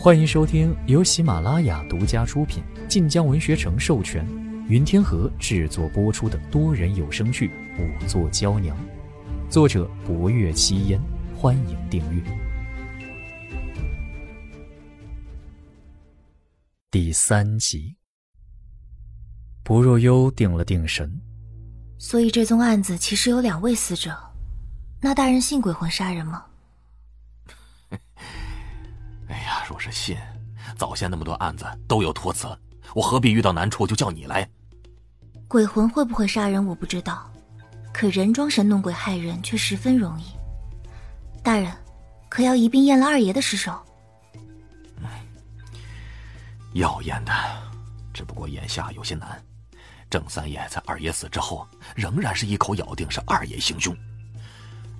[0.00, 4.24] 欢迎收听由喜马拉雅独家出品、晋江文学城授权、
[4.68, 7.48] 云天河制作播出的多人有声剧
[7.80, 8.76] 《五座娇娘》，
[9.50, 11.00] 作者：博月七烟。
[11.36, 12.22] 欢迎订阅。
[16.92, 17.96] 第三集，
[19.64, 21.20] 薄若幽定了定神，
[21.98, 24.16] 所以这宗案子其实有两位死者，
[25.00, 26.44] 那大人信鬼魂杀人吗？
[29.68, 30.16] 若是信，
[30.78, 32.48] 早先那么多案子都有托词，
[32.94, 34.48] 我何必遇到难处就叫你来？
[35.46, 37.30] 鬼魂会不会杀人我不知道，
[37.92, 40.24] 可人装神弄鬼害人却十分容易。
[41.42, 41.70] 大人，
[42.30, 43.78] 可要一并验了二爷的尸首？
[46.72, 47.32] 要验的，
[48.14, 49.42] 只不过眼下有些难。
[50.08, 53.94] 郑三爷在二爷死之后，仍然是一口咬定是二爷行凶。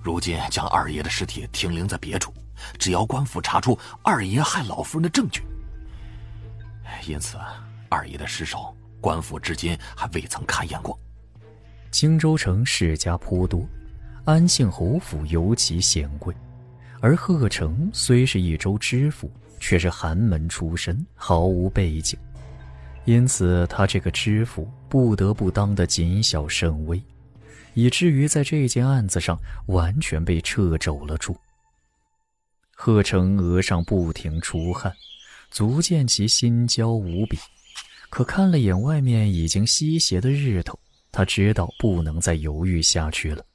[0.03, 2.31] 如今将二爷的尸体停灵在别处。
[2.77, 5.41] 只要官府查出二爷害老夫人的证据，
[7.07, 7.37] 因此
[7.89, 10.97] 二爷的尸首，官府至今还未曾勘验过。
[11.91, 13.67] 荆州城世家颇多，
[14.25, 16.33] 安庆侯府尤其显贵，
[17.01, 22.17] 而贺成虽是一州知府，却是寒门出身，毫无背景，
[23.05, 27.01] 因此他这个知府不得不当得谨小慎微，
[27.73, 29.35] 以至于在这件案子上
[29.65, 31.35] 完全被掣肘了住。
[32.81, 34.95] 贺成额上不停出汗，
[35.51, 37.37] 足见其心焦无比。
[38.09, 40.79] 可看了眼外面已经西斜的日头，
[41.11, 43.45] 他知道不能再犹豫下去了。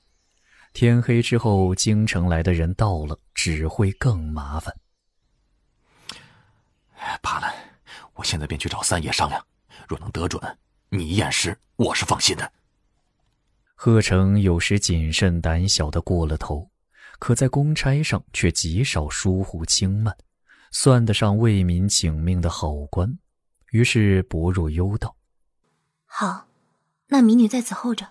[0.75, 4.77] 天黑之后，京城来的人到了，只会更麻烦。
[7.23, 7.51] 罢了，
[8.13, 9.43] 我现在便去找三爷商量。
[9.89, 10.39] 若能得准，
[10.91, 12.53] 你验尸，我是放心的。
[13.75, 16.69] 贺成有时谨慎胆小的过了头。
[17.19, 20.17] 可在公差上却极少疏忽轻慢，
[20.71, 23.19] 算得上为民请命的好官。
[23.71, 25.17] 于是不入幽道
[26.07, 26.47] ：“好，
[27.09, 28.07] 那民女在此候着。”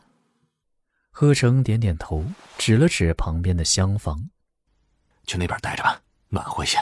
[1.12, 2.26] 贺成点点头，
[2.58, 4.30] 指了指旁边的厢房
[5.28, 6.78] ：“去那边待着吧，暖和些。”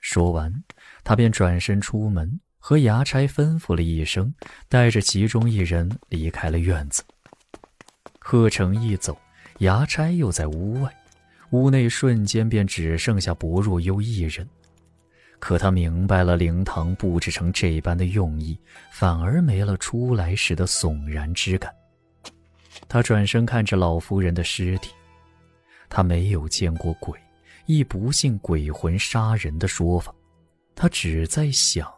[0.00, 0.64] 说完，
[1.04, 4.34] 他便转身出门，和衙差吩咐了一声，
[4.68, 7.04] 带着其中一人离开了院子。
[8.18, 9.16] 贺成一走。
[9.62, 10.92] 衙差又在屋外，
[11.50, 14.46] 屋内瞬间便只剩下薄若幽一人。
[15.38, 18.58] 可他明白了灵堂布置成这般的用意，
[18.90, 21.72] 反而没了出来时的悚然之感。
[22.88, 24.90] 他转身看着老夫人的尸体，
[25.88, 27.16] 他没有见过鬼，
[27.66, 30.12] 亦不信鬼魂杀人的说法。
[30.74, 31.88] 他只在想，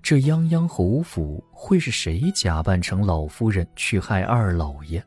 [0.00, 5.04] 这泱泱侯府会是谁假扮成老夫人去害二老爷？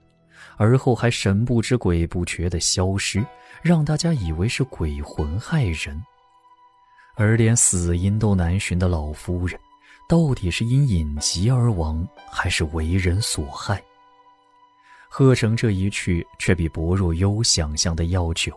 [0.58, 3.26] 而后还神不知鬼不觉的消失，
[3.62, 6.02] 让大家以为是鬼魂害人。
[7.16, 9.60] 而连死因都难寻的老夫人，
[10.10, 13.82] 到底是因隐疾而亡，还是为人所害？
[15.10, 18.52] 贺成这一去，却比薄若幽想象的要久。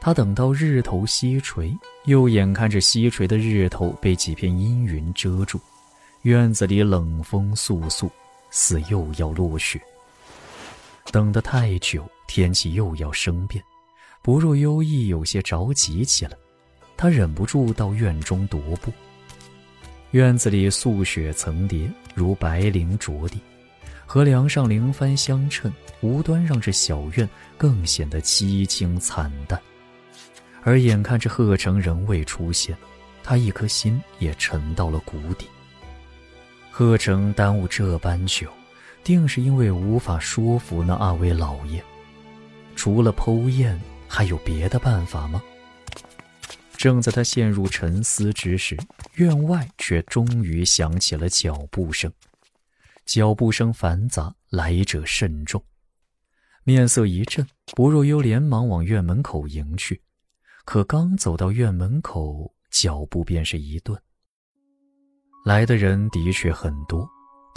[0.00, 1.72] 他等到日头西垂，
[2.04, 5.60] 又眼看着西垂的日头被几片阴云遮住，
[6.22, 8.10] 院子里冷风簌簌，
[8.50, 9.80] 似又要落雪。
[11.10, 13.62] 等得太久，天气又要生变，
[14.22, 16.36] 不若幽意有些着急起来。
[16.96, 18.92] 他忍不住到院中踱步。
[20.10, 23.40] 院子里素雪层叠，如白绫着地，
[24.04, 29.60] 和梁上灵幡相衬，无端让这小院更显得凄清惨淡。
[30.62, 32.76] 而眼看着贺成仍未出现，
[33.22, 35.46] 他一颗心也沉到了谷底。
[36.70, 38.48] 贺成耽误这般久。
[39.08, 41.82] 定是因为无法说服那二位老爷，
[42.76, 45.42] 除了剖验，还有别的办法吗？
[46.76, 48.76] 正在他陷入沉思之时，
[49.14, 52.12] 院外却终于响起了脚步声。
[53.06, 55.64] 脚步声繁杂，来者甚众。
[56.62, 60.02] 面色一震，薄若幽连忙往院门口迎去，
[60.66, 63.98] 可刚走到院门口，脚步便是一顿。
[65.46, 67.08] 来的人的确很多。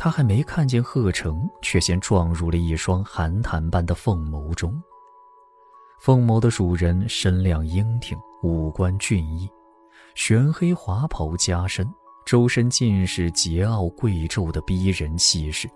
[0.04, 4.74] 他还没看见贺成，却先撞入了一双寒潭般的凤眸中。
[6.00, 9.48] 凤眸的主人身量英挺，五官俊逸，
[10.16, 11.88] 玄黑华袍加身，
[12.26, 15.70] 周身尽是桀骜贵胄的逼人气势。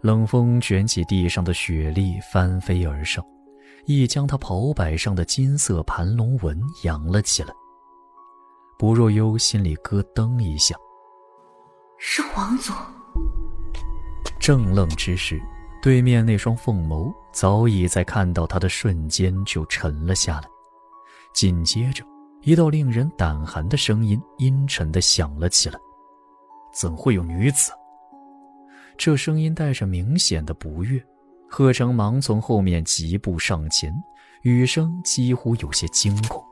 [0.00, 3.24] 冷风卷起地上的雪粒，翻飞而上，
[3.86, 7.54] 亦将他袍摆上的金色盘龙纹扬了起来。
[8.76, 10.74] 薄若幽心里咯噔一下，
[11.98, 12.72] 是皇祖。
[14.40, 15.40] 正愣之时，
[15.82, 20.48] 对面那双凤眸早已在看到他的瞬间就沉了下来。
[21.34, 22.04] 紧接着，
[22.42, 25.78] 一道令人胆寒的声音阴沉的响了起来
[26.72, 27.72] ：“怎会有女子？”
[28.96, 31.02] 这声音带着明显的不悦。
[31.50, 33.94] 贺成忙从后面疾步上前，
[34.42, 36.44] 语声几乎有些惊恐：“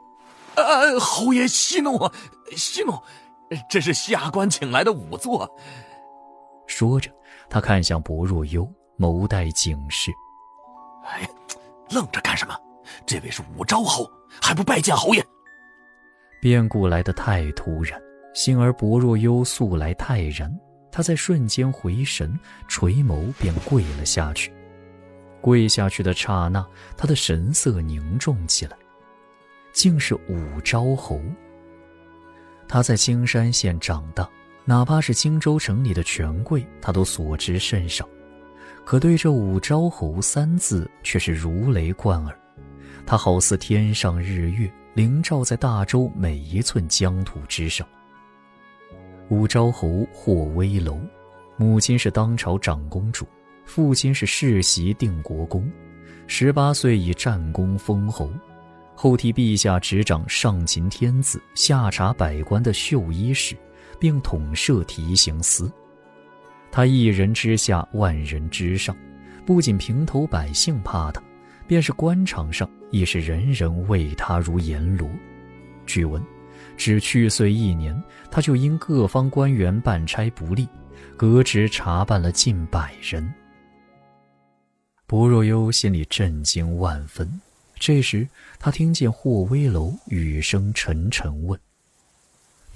[0.56, 1.98] 呃，侯爷息怒，
[2.56, 2.94] 息怒，
[3.68, 5.50] 这是下官请来的仵作。”
[6.66, 7.10] 说着，
[7.48, 8.68] 他看向薄若幽，
[8.98, 10.10] 眸带警示
[11.06, 11.28] ：“哎，
[11.90, 12.54] 愣着干什么？
[13.04, 14.10] 这位是武昭侯，
[14.40, 15.24] 还不拜见侯爷？”
[16.40, 18.00] 变故来得太突然，
[18.34, 20.54] 幸而薄若幽素来泰然，
[20.92, 22.38] 他在瞬间回神，
[22.68, 24.52] 垂眸便跪了下去。
[25.40, 26.64] 跪下去的刹那，
[26.96, 28.76] 他的神色凝重起来，
[29.72, 31.20] 竟是武昭侯。
[32.68, 34.28] 他在青山县长大，
[34.68, 38.06] 哪怕是荆州城里的权贵，他都所知甚少，
[38.84, 42.36] 可对这武昭侯三字却是如雷贯耳。
[43.06, 47.86] 他好似天上日月，笼罩在大周每一寸疆土之上。
[49.28, 50.98] 武昭侯霍威楼，
[51.56, 53.24] 母亲是当朝长公主。
[53.64, 55.68] 父亲是世袭定国公，
[56.26, 58.30] 十八岁以战功封侯，
[58.96, 63.56] 后替陛下执掌上秦天子、下察百官的绣衣使，
[63.98, 65.70] 并统摄提刑司。
[66.70, 68.94] 他一人之下，万人之上，
[69.46, 71.22] 不仅平头百姓怕他，
[71.66, 75.08] 便是官场上亦是人人畏他如阎罗。
[75.86, 76.22] 据闻，
[76.76, 78.00] 只去岁一年，
[78.30, 80.68] 他就因各方官员办差不力，
[81.16, 83.32] 革职查办了近百人。
[85.06, 87.40] 薄若幽心里震惊万分。
[87.78, 88.26] 这时，
[88.58, 91.58] 他听见霍威楼语声沉沉问：“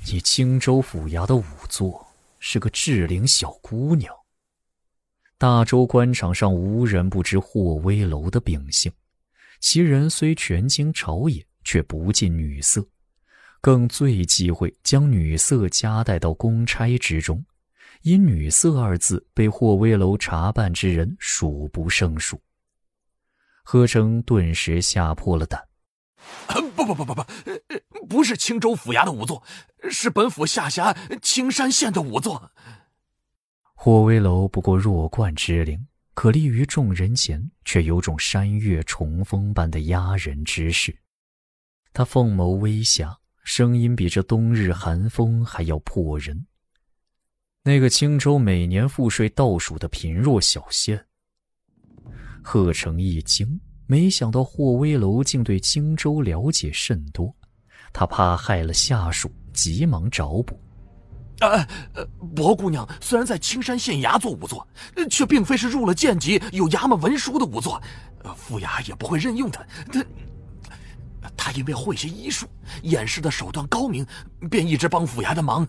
[0.06, 2.06] 你青州府衙的仵作
[2.38, 4.14] 是个稚龄小姑娘。”
[5.38, 8.92] 大周官场上无人不知霍威楼的秉性，
[9.58, 12.86] 其人虽权倾朝野，却不近女色，
[13.60, 17.42] 更最忌讳将女色夹带到公差之中。
[18.02, 22.40] 因“女色”二字被霍威楼查办之人数不胜数，
[23.62, 25.62] 贺成顿时吓破了胆。
[26.74, 27.24] 不不不不不，
[28.10, 29.40] 不是青州府衙的仵作，
[29.88, 30.92] 是本府下辖
[31.22, 32.50] 青山县的仵作。
[33.72, 40.98] 霍威楼不过弱冠之龄，可立于众人前，却有种山岳重峰般的压人之势。
[41.92, 46.46] 他凤眸微霞，声音比这冬日寒风还要破人。
[47.62, 51.06] 那个青州每年赋税倒数的贫弱小县，
[52.42, 57.36] 贺成一惊，没想到霍威楼竟对荆州了解甚多。
[57.92, 60.58] 他怕害了下属，急忙找补
[61.40, 61.66] ：“呃，
[62.34, 64.66] 薄姑娘虽然在青山县衙做仵作，
[65.10, 67.80] 却并非是入了县级、有衙门文书的仵作，
[68.36, 69.64] 府衙也不会任用她。
[69.92, 70.04] 她，
[71.36, 72.46] 她因为会些医术，
[72.82, 74.06] 掩饰的手段高明，
[74.50, 75.66] 便一直帮府衙的忙。”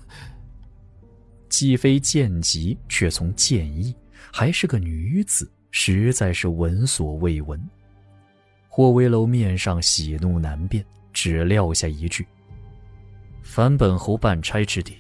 [1.50, 3.94] 既非贱籍，却从贱意，
[4.32, 7.62] 还是个女子，实在是闻所未闻。
[8.70, 12.26] 霍威楼面上喜怒难辨，只撂下一句
[13.42, 14.96] ：“凡本侯办差之地，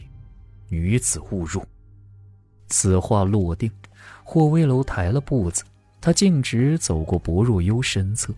[0.69, 1.63] 女子勿入。”
[2.67, 3.69] 此话落定，
[4.23, 5.63] 霍威楼抬了步子，
[5.99, 8.33] 他径直走过薄若幽身侧，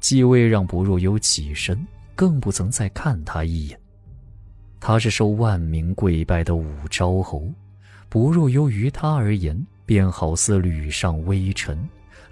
[0.00, 3.78] 既未让薄若幽起身，更不曾再看他一眼。
[4.80, 7.52] 他是受万民跪拜的武昭侯，
[8.08, 11.78] 薄若幽于他而言，便好似履上微尘，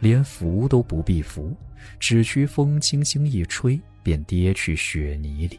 [0.01, 1.55] 连扶都不必扶，
[2.01, 5.59] 只需风轻轻一吹，便跌去雪泥里。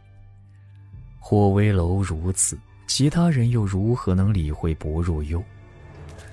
[1.20, 5.44] 霍威楼如此，其他人又如何能理会薄若幽？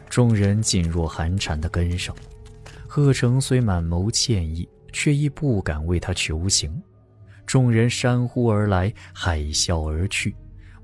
[0.08, 2.14] 众人噤若寒蝉的跟上，
[2.86, 6.82] 贺成虽满眸歉意，却亦不敢为他求情。
[7.44, 10.34] 众人山呼而来，海啸而去。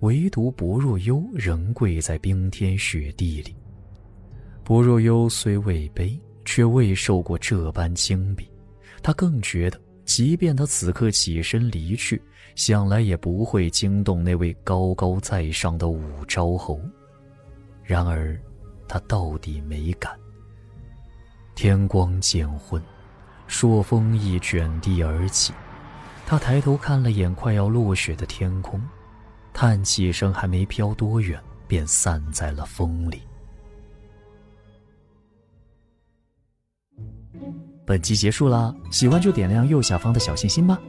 [0.00, 3.54] 唯独薄若幽仍跪在冰天雪地里。
[4.64, 8.44] 薄若幽虽未悲，却未受过这般轻鄙。
[9.00, 12.20] 他更觉得，即便他此刻起身离去，
[12.54, 16.80] 想来也不会惊动那位高高在上的武昭侯。
[17.82, 18.38] 然而，
[18.88, 20.12] 他到底没敢。
[21.54, 22.82] 天光渐昏，
[23.46, 25.52] 朔风亦卷地而起。
[26.26, 28.80] 他抬头看了眼快要落雪的天空。
[29.52, 33.22] 叹气声还没飘多远，便散在了风里。
[37.92, 40.80] 本集结束啦，喜欢就点亮右下方的小心心吧。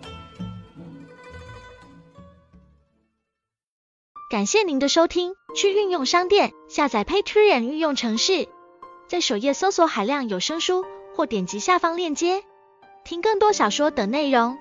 [4.32, 8.48] 感谢您的收听，去运用商店下载 Patreon 运用城市，
[9.10, 12.42] 在首页搜索海量有声书，或点击下方链接
[13.04, 14.58] 听更多小说等内容。